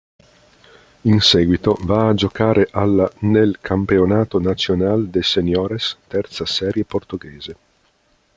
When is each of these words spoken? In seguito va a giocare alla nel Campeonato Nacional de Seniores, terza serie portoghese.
In 1.03 1.19
seguito 1.19 1.77
va 1.81 2.07
a 2.07 2.15
giocare 2.15 2.67
alla 2.71 3.07
nel 3.19 3.59
Campeonato 3.61 4.39
Nacional 4.39 5.07
de 5.09 5.21
Seniores, 5.21 5.95
terza 6.07 6.43
serie 6.47 6.85
portoghese. 6.85 7.55